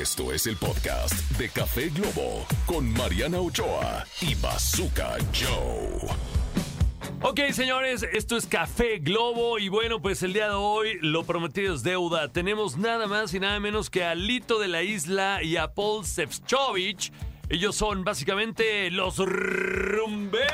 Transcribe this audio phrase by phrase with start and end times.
[0.00, 6.08] Esto es el podcast de Café Globo con Mariana Ochoa y Bazooka Joe.
[7.20, 11.74] Ok, señores, esto es Café Globo y bueno, pues el día de hoy lo prometido
[11.74, 12.32] es deuda.
[12.32, 16.06] Tenemos nada más y nada menos que a Lito de la Isla y a Paul
[16.06, 17.12] Sefcovic.
[17.50, 20.48] Ellos son básicamente los rumberos.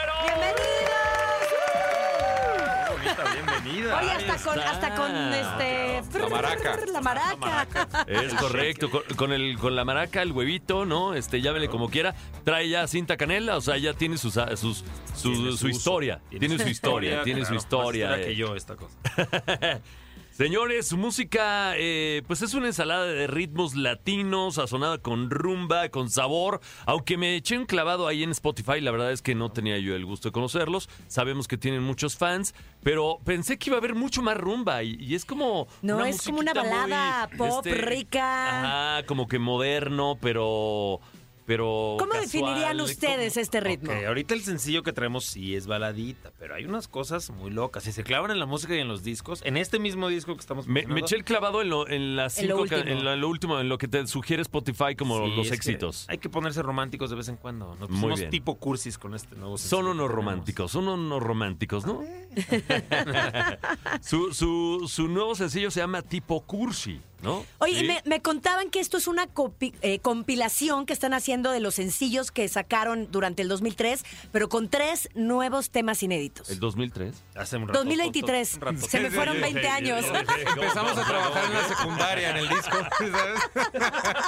[2.99, 3.99] Bienvenida.
[3.99, 6.03] Oye, hasta con, hasta con este.
[6.19, 6.77] La maraca.
[6.93, 8.07] La maraca.
[8.07, 11.15] Es correcto, con, con el, con la maraca, el huevito, ¿no?
[11.15, 12.15] Este, llámele como quiera.
[12.45, 16.21] Trae ya cinta canela, o sea, ya tiene sus, sus, su, Tiene su su historia.
[16.31, 18.09] Tiene su historia, tiene su claro, historia.
[18.11, 18.25] Más eh.
[18.27, 18.97] que yo esta cosa.
[20.39, 26.11] Señores, su música, eh, pues es una ensalada de ritmos latinos, sazonada con rumba, con
[26.11, 26.61] sabor.
[26.87, 29.97] Aunque me eché un clavado ahí en Spotify, la verdad es que no tenía yo
[29.97, 30.89] el gusto de conocerlos.
[31.09, 34.97] Sabemos que tienen muchos fans, pero pensé que iba a haber mucho más rumba y,
[35.01, 35.67] y es como.
[35.83, 38.99] No, una es como una balada muy, pop rica.
[38.99, 41.01] Ajá, como que moderno, pero.
[41.49, 43.91] Pero ¿Cómo casual, definirían como- ustedes este ritmo?
[43.91, 47.85] Ok, ahorita el sencillo que traemos sí es baladita, pero hay unas cosas muy locas.
[47.85, 50.41] Si se clavan en la música y en los discos, en este mismo disco que
[50.41, 52.83] estamos Me, me eché el clavado en, lo, en las En lo cinco último.
[52.99, 56.05] en lo, último, en lo que te sugiere Spotify como sí, los que éxitos.
[56.11, 57.75] Hay que ponerse románticos de vez en cuando.
[57.77, 58.29] Nos Muy bien.
[58.29, 62.03] tipo cursis con este nuevo sencillo Son unos románticos, son unos románticos, ¿no?
[64.01, 67.45] su, su, su nuevo sencillo se llama Tipo Cursi, ¿no?
[67.59, 67.85] Oye, Sí.
[67.85, 71.61] y me, me contaban que esto es una copi- eh, compilación que están haciendo de
[71.61, 76.49] los sencillos que sacaron durante el 2003, pero con tres nuevos temas inéditos.
[76.51, 77.15] ¿El 2003?
[77.35, 78.55] Hace un rato, 2023.
[78.55, 78.87] un rato.
[78.89, 80.05] Se me fueron 20 años.
[80.55, 83.41] Empezamos a trabajar en la secundaria, en el disco, ¿sabes?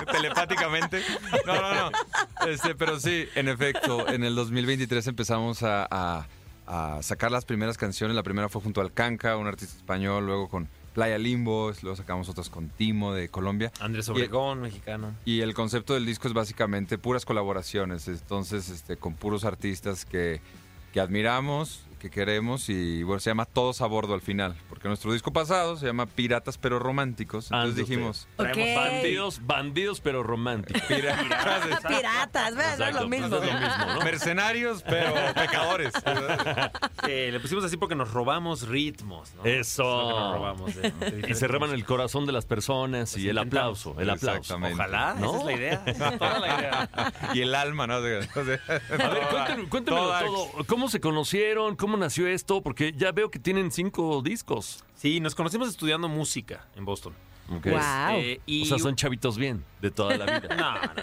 [0.12, 1.02] Telepáticamente.
[1.46, 1.90] No, no, no.
[2.48, 6.26] Este, pero sí, en efecto, en el 2023 empezamos a, a-
[6.66, 8.14] a sacar las primeras canciones.
[8.14, 12.28] La primera fue junto al Canca, un artista español, luego con Playa Limbo, luego sacamos
[12.28, 13.72] otras con Timo de Colombia.
[13.80, 15.14] Andrés Obregón, mexicano.
[15.24, 20.40] Y el concepto del disco es básicamente puras colaboraciones, entonces este, con puros artistas que,
[20.92, 25.12] que admiramos, que queremos y bueno, se llama Todos a Bordo al final, porque nuestro
[25.12, 28.26] disco pasado se llama Piratas pero Románticos, entonces dijimos...
[28.38, 28.48] Ok.
[28.74, 30.82] Bandidos, bandidos pero románticos.
[30.88, 32.78] Piratas, Piratas, ¿verdad?
[32.78, 33.28] No es lo mismo.
[33.28, 34.00] pues es lo mismo, ¿no?
[34.00, 35.92] mercenarios pero pecadores.
[37.06, 39.44] Eh, le pusimos así porque nos robamos ritmos, ¿no?
[39.44, 39.82] Eso.
[39.82, 40.90] Es lo que nos robamos de-
[41.20, 43.80] de Y se reban el corazón de las personas y el intentamos.
[43.86, 44.38] aplauso, el aplauso.
[44.40, 44.74] Exactamente.
[44.74, 45.30] Ojalá, ¿No?
[45.30, 45.82] esa es la idea.
[45.86, 47.12] esa es toda la idea.
[47.34, 47.94] y el alma, ¿no?
[47.94, 50.64] A ver, cuéntenme, cuéntenmelo todo.
[50.66, 51.76] ¿Cómo se conocieron?
[51.76, 52.62] ¿Cómo nació esto?
[52.62, 54.84] Porque ya veo que tienen cinco discos.
[54.94, 57.14] Sí, nos conocimos estudiando música en Boston.
[57.58, 57.72] Okay.
[57.72, 57.80] Wow.
[58.12, 60.48] Eh, y O sea, son chavitos bien, de toda la vida.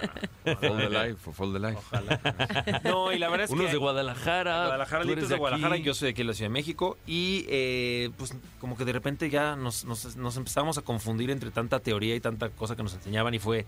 [0.48, 0.60] No, no, no.
[0.62, 1.78] Fall the life, fall the life.
[1.78, 2.82] Ojalá.
[2.86, 3.66] No, y la verdad es Uno que...
[3.66, 4.60] es de Guadalajara.
[4.60, 5.40] Guadalajara, tú eres es de aquí.
[5.42, 6.98] Guadalajara, yo soy de aquí de la Ciudad de México.
[7.06, 11.52] Y eh, pues como que de repente ya nos, nos, nos empezamos a confundir entre
[11.52, 13.66] tanta teoría y tanta cosa que nos enseñaban y fue...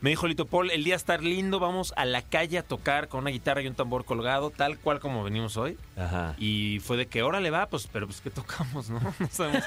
[0.00, 3.22] Me dijo Lito Paul, el día está lindo, vamos a la calle a tocar con
[3.22, 5.76] una guitarra y un tambor colgado, tal cual como venimos hoy.
[5.96, 6.36] Ajá.
[6.38, 9.00] Y fue de que ahora le va, pues, pero pues ¿qué tocamos, no?
[9.18, 9.64] No sabemos.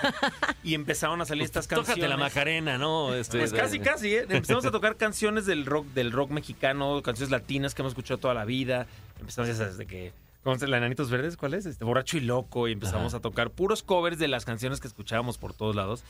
[0.64, 1.88] Y empezaron a salir estas canciones.
[1.88, 3.14] Pues, Tócate la Macarena, ¿no?
[3.14, 4.26] Este, Pues casi, casi, ¿eh?
[4.30, 8.34] Empezamos a tocar canciones del rock, del rock mexicano, canciones latinas que hemos escuchado toda
[8.34, 8.88] la vida.
[9.20, 10.14] Empezamos ya sabes de que.
[10.44, 11.38] ¿Cómo se Enanitos Verdes?
[11.38, 11.66] ¿Cuál es?
[11.66, 12.68] Este, Borracho y Loco.
[12.68, 13.18] Y empezamos Ajá.
[13.18, 16.04] a tocar puros covers de las canciones que escuchábamos por todos lados.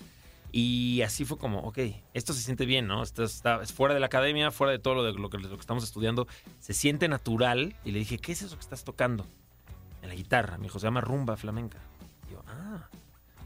[0.52, 1.80] Y así fue como, ok,
[2.14, 3.04] esto se siente bien, ¿no?
[3.04, 5.50] Esto está es fuera de la academia, fuera de todo lo, de lo, que, lo
[5.50, 6.28] que estamos estudiando.
[6.60, 7.76] Se siente natural.
[7.86, 9.26] Y le dije, ¿qué es eso que estás tocando?
[10.02, 10.58] En la guitarra.
[10.58, 11.78] Me dijo, se llama rumba flamenca.
[12.30, 12.88] Y yo, ah,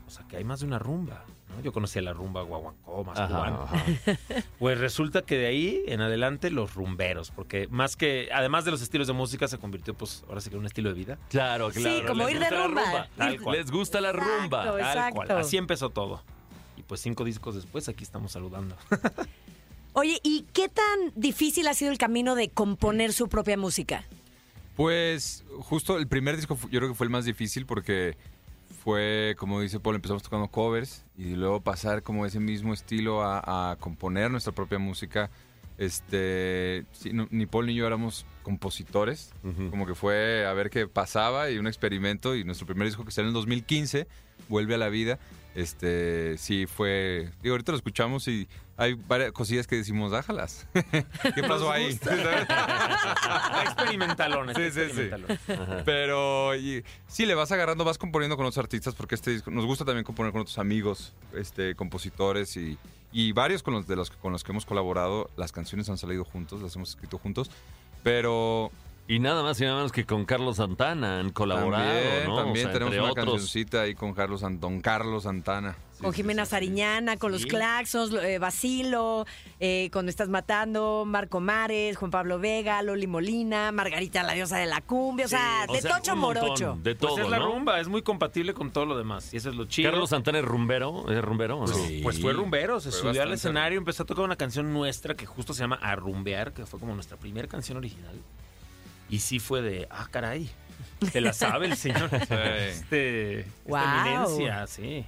[0.07, 1.23] o sea que hay más de una rumba.
[1.55, 1.61] ¿no?
[1.61, 3.63] Yo conocía la rumba guaguancó, más Ajá, cubana.
[3.63, 3.83] ajá.
[4.59, 8.81] Pues resulta que de ahí en adelante los rumberos, porque más que, además de los
[8.81, 11.17] estilos de música, se convirtió, pues, ahora sí que en un estilo de vida.
[11.29, 12.07] Claro, Sí, claro.
[12.07, 13.07] como les ir de rumba.
[13.15, 13.57] Tal Ir- cual.
[13.57, 14.31] Les gusta la Exacto.
[14.41, 14.63] rumba.
[14.65, 15.15] Tal Exacto.
[15.15, 15.31] cual.
[15.38, 16.23] Así empezó todo.
[16.88, 18.75] Pues cinco discos después, aquí estamos saludando.
[19.94, 24.03] Oye, ¿y qué tan difícil ha sido el camino de componer su propia música?
[24.75, 28.18] Pues justo el primer disco yo creo que fue el más difícil porque
[28.84, 33.72] fue, como dice Paul, empezamos tocando covers y luego pasar como ese mismo estilo a,
[33.72, 35.29] a componer nuestra propia música.
[35.77, 39.31] Este, sí, no- ni Paul ni yo éramos compositores,
[39.71, 43.12] como que fue a ver qué pasaba y un experimento y nuestro primer disco que
[43.12, 44.07] salió en el 2015
[44.50, 45.19] vuelve a la vida.
[45.56, 48.48] Este, sí fue, digo, ahorita lo escuchamos y
[48.78, 50.68] hay varias cosillas que decimos, dájalas.
[51.34, 51.86] ¿Qué pasó ahí?
[53.63, 54.54] experimentalón.
[54.56, 55.10] Sí, sí, sí.
[55.86, 59.66] Pero y- sí, le vas agarrando, vas componiendo con otros artistas porque este disco, nos
[59.66, 62.78] gusta también componer con otros amigos, este, compositores y,
[63.13, 65.30] y varios con los de los con los que hemos colaborado.
[65.38, 67.50] Las canciones han salido juntos, las hemos escrito juntos,
[68.04, 68.72] pero
[69.07, 72.36] Y nada más y nada menos que con Carlos Santana han colaborado, también, ¿no?
[72.38, 73.25] también O sea, tenemos entre una otros.
[73.25, 75.75] cancioncita ahí con Carlos Don Carlos Santana.
[76.02, 77.46] con Jimena Sariñana, con los.
[77.46, 79.28] Claxos, eh, Basilo,
[79.60, 84.66] eh, cuando estás matando, Marco Mares, Juan Pablo Vega, Loli Molina, Margarita la diosa de
[84.66, 86.80] la cumbia, o sea, O de sea, tocho morocho.
[86.81, 87.46] De todo, Pues es la ¿no?
[87.46, 89.31] rumba, es muy compatible con todo lo demás.
[89.31, 89.92] Y eso es lo chido.
[89.92, 91.74] Carlos Santana es rumbero, ¿es rumbero o no?
[91.75, 92.00] Sí.
[92.02, 95.28] Pues fue rumbero, se Fue subió al escenario, empezó a tocar una canción nuestra que
[95.28, 98.19] justo se llama Arrumbear, que fue como nuestra primera canción original.
[99.10, 100.50] Y sí fue de, ah, caray,
[101.12, 102.10] te la sabe el señor.
[102.30, 105.06] Este, esta eminencia, sí.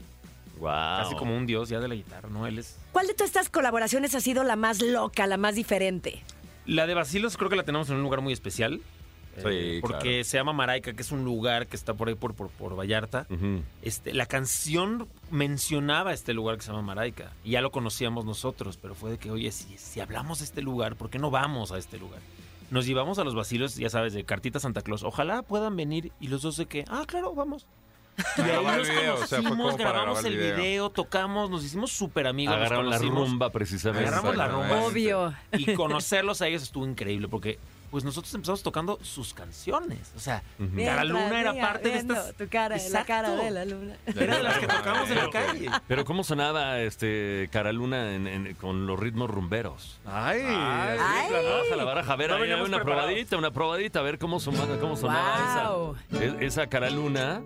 [0.60, 0.70] Wow.
[1.04, 2.48] Casi como un dios ya de la guitarra, ¿no?
[2.48, 2.78] Él es...
[2.92, 6.24] ¿Cuál de todas estas colaboraciones ha sido la más loca, la más diferente?
[6.66, 8.82] La de Basilos creo que la tenemos en un lugar muy especial.
[9.38, 10.24] eh, Sí, porque claro.
[10.24, 13.28] se llama Maraica, que es un lugar que está por ahí por, por, por Vallarta.
[13.84, 18.78] Este, la canción mencionaba este lugar que se llama Maraica y ya lo conocíamos nosotros,
[18.82, 21.72] pero fue de que, oye, si, si hablamos de este lugar, ¿por qué no vamos
[21.72, 22.20] a este lugar?
[22.69, 25.04] Nos llevamos a los vacilos, ya sabes, de Cartita Santa Claus.
[25.04, 27.66] Ojalá puedan venir y los dos de que, ah, claro, vamos.
[28.38, 29.42] Y ahí nos o sea,
[29.78, 30.58] grabamos el video.
[30.58, 30.90] video.
[30.90, 32.56] tocamos, nos hicimos súper amigos.
[32.56, 34.08] Agarraron la rumba precisamente.
[34.08, 34.86] Agarramos la rumba.
[34.86, 35.34] Obvio.
[35.52, 37.60] Y conocerlos a ellos estuvo increíble porque
[37.92, 40.12] pues nosotros empezamos tocando sus canciones.
[40.16, 40.44] O sea,
[40.75, 42.34] Cara Luna era Mientras parte de estas...
[42.36, 43.07] Tu cara, la Exacto.
[43.07, 43.95] cara de la luna.
[44.07, 45.69] Era de las que tocamos en la calle.
[45.88, 50.00] Pero ¿cómo sonaba este Caraluna en- en- con los ritmos rumberos?
[50.06, 50.98] Ay, Ay.
[51.31, 52.84] Baja la baraja, a ver, No ahí, una preparados.
[52.86, 55.95] probadita, una probadita, a ver cómo sonaba, cómo sonaba Wow.
[56.12, 57.42] esa, e- esa Caraluna.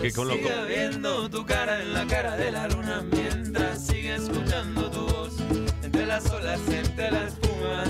[0.00, 4.14] Que con lo Siga viendo tu cara en la cara de la luna mientras sigue
[4.14, 5.36] escuchando tu voz
[5.82, 7.84] entre las olas, entre la espuma.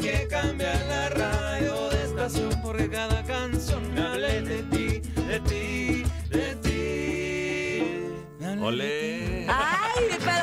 [0.00, 6.04] Que cambiar la radio de estación porque cada canción me hable de ti, de ti,
[6.30, 8.38] de ti.
[8.38, 9.46] De Ole.
[9.48, 10.37] ¡Ay, pero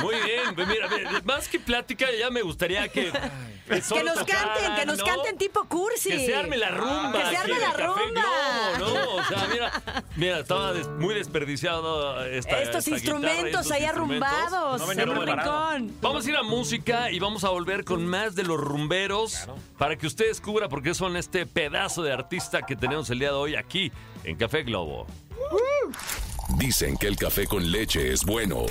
[0.00, 3.12] Muy bien, pues mira, mira, más que plática, ya me gustaría que.
[3.68, 5.04] Que nos canten, tocaran, que nos ¿no?
[5.04, 6.10] canten tipo cursi.
[6.10, 7.12] Que se arme la rumba.
[7.12, 8.22] Que se arme la rumba.
[8.76, 9.14] Globo, ¿no?
[9.16, 9.82] O sea, mira,
[10.16, 14.28] mira, estaba des- muy desperdiciado esta, Estos esta instrumentos guitarra, estos ahí instrumentos.
[14.28, 15.96] arrumbados No en un rincón.
[16.02, 19.48] Vamos a ir a música y vamos a volver con más de los rumberos
[19.78, 23.28] para que usted descubra por qué son este pedazo de artista que tenemos el día
[23.28, 23.90] de hoy aquí
[24.24, 25.06] en Café Globo.
[26.58, 28.66] Dicen que el café con leche es bueno.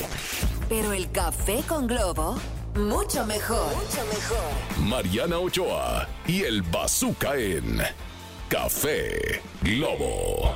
[0.71, 2.39] Pero el café con globo,
[2.75, 3.75] mucho mejor.
[3.75, 4.87] Mucho mejor.
[4.87, 7.81] Mariana Ochoa y el Bazooka en
[8.47, 10.55] Café Globo.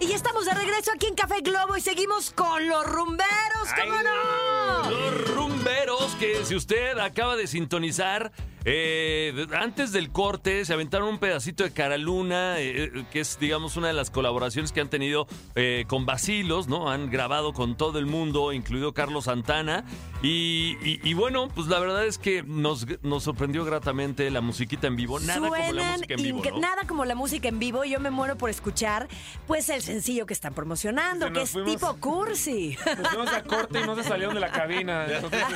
[0.00, 4.02] Y ya estamos de regreso aquí en Café Globo y seguimos con los rumberos, ¿cómo
[4.02, 4.90] no?
[4.90, 8.32] Los rumberos que si usted acaba de sintonizar,
[8.68, 13.76] eh, antes del corte se aventaron un pedacito de Caraluna, eh, eh, que es digamos
[13.76, 16.90] una de las colaboraciones que han tenido eh, con Basilos, ¿no?
[16.90, 19.84] Han grabado con todo el mundo, incluido Carlos Santana.
[20.22, 24.88] Y, y- y bueno, pues la verdad es que nos, nos sorprendió gratamente la musiquita
[24.88, 25.20] en vivo.
[25.20, 26.58] Nada como la música en vivo, ¿no?
[26.58, 27.84] nada como la música en vivo.
[27.84, 29.06] Yo me muero por escuchar,
[29.46, 32.76] pues, el sencillo que están promocionando, que es fuimos- tipo cursi.
[32.98, 35.06] Nos fuimos a corte y no se salieron de la cabina.
[35.06, 35.40] Entonces,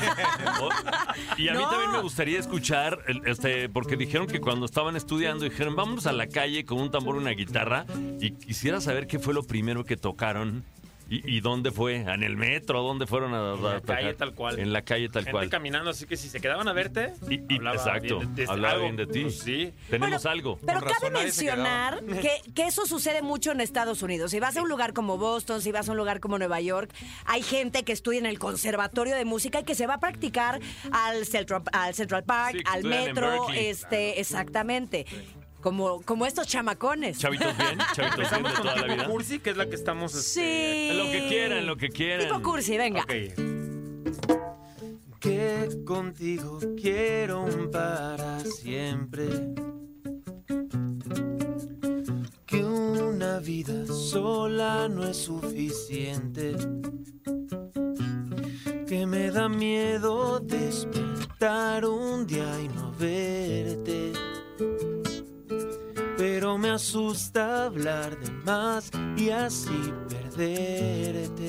[1.38, 1.68] Y a mí No.
[1.70, 6.26] también me gustaría escuchar, este, porque dijeron que cuando estaban estudiando, dijeron, vámonos a la
[6.26, 7.86] calle con un tambor y una guitarra,
[8.20, 10.64] y quisiera saber qué fue lo primero que tocaron.
[11.10, 11.96] ¿Y, y dónde fue?
[11.96, 12.82] ¿En el metro?
[12.82, 13.96] ¿Dónde fueron a, En la a tocar?
[13.96, 14.58] calle tal cual.
[14.60, 15.50] En la calle tal gente cual.
[15.50, 18.50] caminando, así que si se quedaban a verte, Y- y- hablaba exacto, bien de- de-
[18.50, 19.22] hablaba algo, bien de ti.
[19.22, 19.72] pues sí.
[19.90, 20.58] Tenemos Bueno, algo.
[20.64, 24.30] Pero Con cabe mencionar que, que eso sucede mucho en Estados Unidos.
[24.30, 26.92] Si vas a un lugar como Boston, si vas a un lugar como Nueva York,
[27.26, 30.60] hay gente que estudia en el conservatorio de música y que se va a practicar
[30.92, 35.06] al Central, al Central Park, Sí, al metro, este, exactamente.
[35.60, 37.18] Como, como estos chamacones.
[37.18, 39.06] Chavitos bien, chavitos bien de toda la tipo vida.
[39.06, 40.14] cursi, que es la que estamos...
[40.14, 40.96] este, Sí.
[40.96, 42.26] Lo que quieran, lo que quieran.
[42.26, 43.02] Tipo cursi, venga.
[43.02, 43.12] ok.
[45.20, 49.26] que contigo quiero un para siempre.
[52.46, 56.54] Que una vida sola no es suficiente.
[58.88, 64.12] Que me da miedo despertar un día y no verte.
[66.70, 71.48] Me asusta hablar de más y así perderte.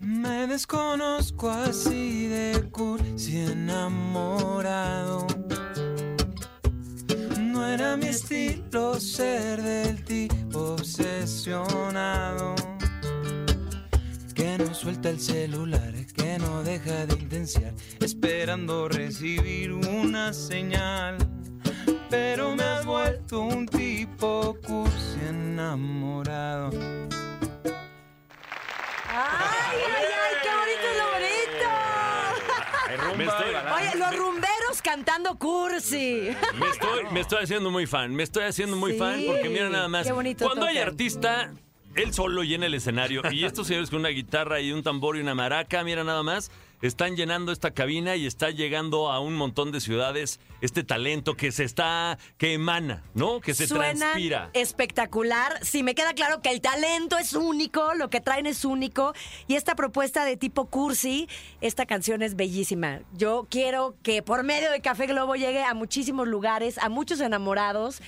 [0.00, 5.24] Me desconozco así de cursi enamorado.
[7.38, 12.56] No era mi estilo ser del tipo obsesionado.
[14.34, 21.37] Que no suelta el celular, que no deja de intensiar, esperando recibir una señal.
[22.10, 26.70] Pero me has vuelto un tipo cursi enamorado.
[29.10, 30.34] ¡Ay, ay, ay!
[30.42, 31.68] ¡Qué bonito es lo bonito!
[33.76, 36.30] Oye, los rumberos cantando cursi.
[36.58, 39.68] Me estoy, me estoy haciendo muy fan, me estoy haciendo muy Sí, fan porque mira
[39.68, 40.06] nada más.
[40.06, 40.88] qué bonito Cuando hay tocan.
[40.88, 41.52] artista,
[41.94, 45.20] él solo llena el escenario y estos señores con una guitarra y un tambor y
[45.20, 46.50] una maraca, mira nada más,
[46.82, 51.50] están llenando esta cabina y está llegando a un montón de ciudades este talento que
[51.50, 53.40] se está, que emana, ¿no?
[53.40, 54.50] Que se transpira.
[54.52, 55.58] espectacular.
[55.64, 59.12] Sí, me queda claro que el talento es único, lo que traen es único.
[59.46, 61.28] Y esta propuesta de tipo cursi,
[61.60, 63.00] esta canción es bellísima.
[63.12, 68.00] Yo quiero que por medio de Café Globo llegue a muchísimos lugares, a muchos enamorados.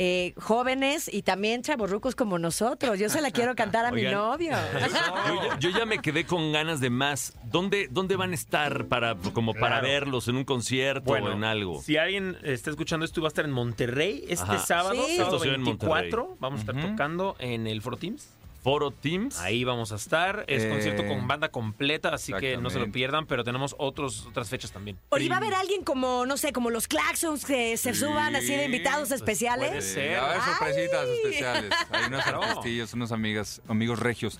[0.00, 2.98] Eh, jóvenes y también chavorrucos como nosotros.
[3.00, 4.52] Yo se la quiero cantar a mi novio.
[4.80, 7.34] Yo ya, yo ya me quedé con ganas de más.
[7.44, 11.82] ¿Dónde, dónde van a estar para, como para verlos en un concierto o en algo?
[11.82, 14.58] Si alguien está escuchando esto, va a estar en Monterrey este Ajá.
[14.58, 15.16] sábado, Sí.
[15.16, 16.36] sábado Esto se ve en 24.
[16.38, 16.88] Vamos a estar Ujú.
[16.88, 18.28] tocando en el Foro Teams.
[18.68, 19.38] Foro Teams.
[19.38, 20.44] Ahí vamos a estar.
[20.46, 24.26] Es Eh, concierto con banda completa, así que no se lo pierdan, pero tenemos otros,
[24.26, 24.98] otras fechas también.
[25.08, 28.48] Oye, ¿va a haber alguien como, no sé, como los Claxons que se suban así
[28.54, 29.68] de invitados especiales?
[29.70, 30.18] puede Sí, ser.
[30.18, 31.16] va a haber sorpresitas Ay.
[31.16, 31.72] especiales.
[31.90, 34.38] Hay unos artistillos, unos amigas, amigos regios.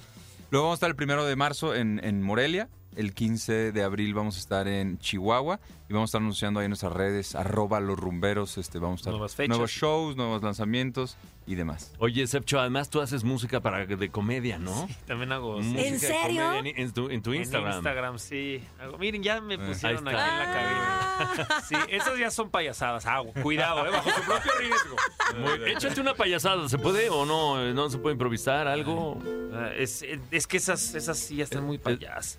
[0.50, 2.68] Luego vamos a estar el primero de marzo en, en Morelia.
[2.98, 5.60] El 15 de abril vamos a estar en Chihuahua.
[5.88, 8.58] Y vamos a estar anunciando ahí en nuestras redes, arroba los rumberos.
[8.58, 9.48] Este, vamos a estar Nuevas fechas.
[9.48, 11.94] nuevos shows, nuevos lanzamientos y demás.
[11.98, 14.86] Oye, Sepcho, además tú haces música para de comedia, ¿no?
[15.06, 15.62] También hago.
[15.62, 15.68] sí.
[15.70, 16.42] Música ¿En de serio?
[16.44, 17.72] comedia En, en tu, en tu En Instagram.
[17.76, 18.62] Instagram, sí.
[18.78, 21.60] Hago- Miren, ya me pusieron Ahí aquí en la cabina.
[21.68, 23.06] Sí, esas ya son payasadas.
[23.06, 23.32] Hago.
[23.42, 23.90] Cuidado, ¿eh?
[23.90, 24.96] bajo su propio riesgo.
[25.38, 27.64] Muy- échate una payasada, ¿se puede o no?
[27.72, 29.18] ¿No se puede improvisar algo?
[29.54, 32.38] Ah, Es, es que esas, esas sí ya están muy payasas.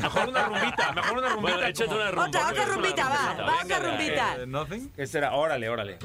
[0.00, 1.52] Mejor una rumbita, mejor una rumbita.
[1.56, 2.26] Bueno, échate una rumba.
[2.28, 4.36] Otra, otra rumbita, va, va otra rumbita.
[4.42, 4.90] Eh, nothing.
[4.96, 5.98] Esa era, órale, órale.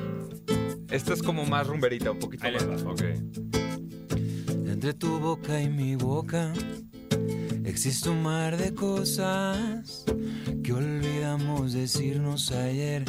[0.90, 2.86] Esta es como más rumberita, un poquito Ahí más.
[2.86, 2.92] va.
[2.92, 3.02] Ok.
[4.68, 6.54] Entre tu boca y mi boca
[7.66, 10.06] existe un mar de cosas
[10.64, 13.04] que olvidamos decirnos ayer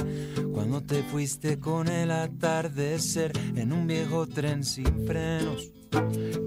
[0.53, 5.71] cuando te fuiste con el atardecer en un viejo tren sin frenos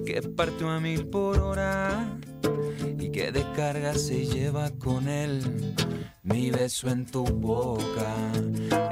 [0.06, 2.18] que partió a mil por hora
[3.14, 5.76] que de carga se lleva con él
[6.24, 8.16] mi beso en tu boca.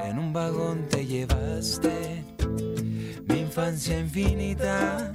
[0.05, 2.23] En un vagón te llevaste
[3.27, 5.11] mi infancia infinita.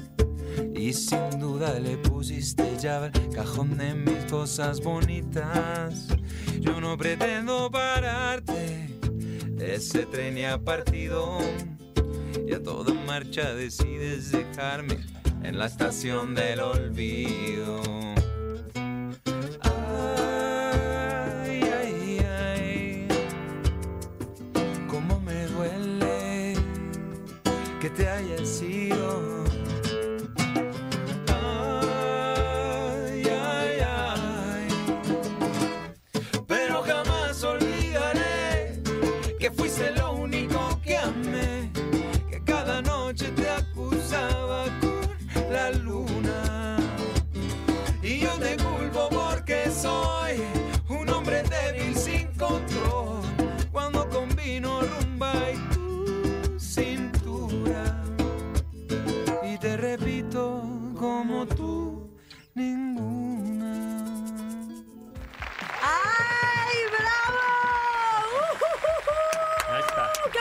[0.74, 6.08] Y sin duda le pusiste llave al cajón de mis cosas bonitas.
[6.58, 8.98] Yo no pretendo pararte,
[9.60, 11.38] ese tren ya ha partido.
[12.46, 14.98] Y a toda marcha decides dejarme
[15.44, 17.82] en la estación del olvido.
[27.96, 29.45] Te hayas ido.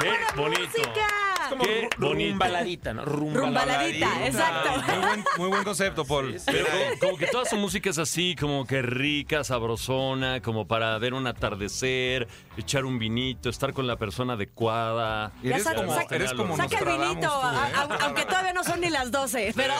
[0.05, 0.77] ¡Qué, bonito.
[0.77, 1.25] música!
[1.57, 3.05] Como Qué rumbaladita, ¿no?
[3.05, 4.69] Rumbaladita, exacto.
[4.88, 6.35] Muy buen, muy buen concepto, Paul.
[6.45, 10.97] Pero como, como que toda su música es así, como que rica, sabrosona, como para
[10.97, 15.31] ver un atardecer, echar un vinito, estar con la persona adecuada.
[15.43, 17.74] Eres saca- como, saca- eres como Saca el Nostradamus vinito, tú, a- ¿eh?
[17.75, 19.74] a- aunque todavía no son ni las 12, pero...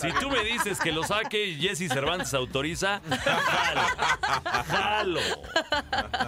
[0.00, 3.80] Si tú me dices que lo saque y Jesse Cervantes autoriza, jalo.
[4.68, 5.20] Jalo.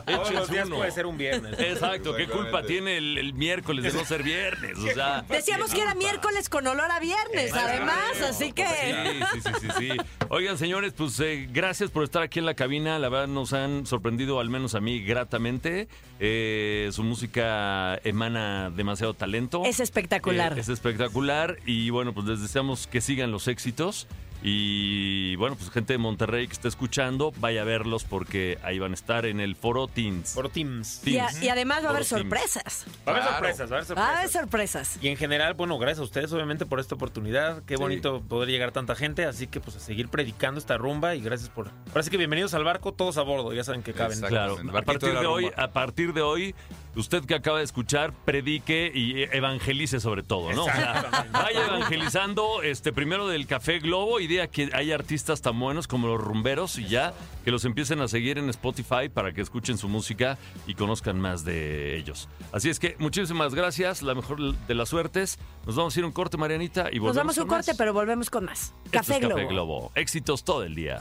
[0.06, 0.76] Todos los Échense días uno.
[0.76, 1.58] puede ser un viernes.
[1.58, 2.68] Exacto, ¿qué culpa Exactamente.
[2.72, 4.77] tiene el, el miércoles de no ser viernes?
[4.84, 8.66] O sea, Decíamos que era miércoles con olor a viernes, además, así que...
[8.66, 9.96] Sí, sí, sí, sí, sí.
[10.30, 12.98] Oigan, señores, pues eh, gracias por estar aquí en la cabina.
[12.98, 15.88] La verdad nos han sorprendido, al menos a mí, gratamente.
[16.20, 19.62] Eh, su música emana demasiado talento.
[19.64, 20.56] Es espectacular.
[20.56, 21.58] Eh, es espectacular.
[21.64, 24.06] Y bueno, pues les deseamos que sigan los éxitos.
[24.42, 28.92] Y bueno, pues gente de Monterrey que está escuchando, vaya a verlos porque ahí van
[28.92, 30.32] a estar en el Foro Teens.
[30.34, 31.06] Por Teams.
[31.06, 32.30] Y, a- y además va a haber Foro Teams.
[32.52, 32.86] sorpresas.
[33.06, 33.34] Va a haber Claro.
[33.36, 34.88] sorpresas, va a haber Va a haber sorpresas.
[34.88, 35.04] sorpresas.
[35.04, 37.62] Y en general, bueno, gracias a ustedes obviamente por esta oportunidad.
[37.64, 39.24] Qué bonito poder llegar a tanta gente.
[39.24, 41.70] Así que pues a seguir predicando esta rumba y gracias por...
[41.88, 44.20] Ahora sí que bienvenidos al barco, todos a bordo, ya saben que caben.
[44.20, 46.54] Claro, a partir de hoy, a partir de hoy,
[46.96, 50.64] usted que acaba de escuchar, predique y evangelice sobre todo, ¿no?
[50.64, 55.58] O sea, vaya evangelizando este primero del Café Globo y diga que hay artistas tan
[55.58, 57.14] buenos como los rumberos y ya
[57.44, 61.44] que los empiecen a seguir en Spotify para que escuchen su música y conozcan más
[61.44, 62.28] de ellos.
[62.52, 65.38] Así es que muchísimas gracias, la mejor de las suertes.
[65.66, 67.78] Nos vamos a ir un corte, Marianita, y volvemos Nos vamos a un corte, más.
[67.78, 68.74] pero volvemos con más.
[68.84, 69.34] Esto Café es Globo.
[69.34, 69.92] Café Globo.
[69.94, 71.00] Éxitos todo el día.